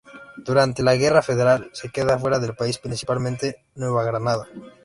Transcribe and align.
Durante 0.37 0.81
la 0.81 0.95
Guerra 0.95 1.21
Federal 1.21 1.69
se 1.73 1.89
queda 1.89 2.17
fuera 2.17 2.39
del 2.39 2.55
país, 2.55 2.79
principalmente 2.79 3.63
Nueva 3.75 4.03
Granada. 4.03 4.47